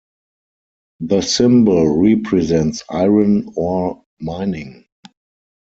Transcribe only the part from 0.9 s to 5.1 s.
The symbol represents iron ore mining.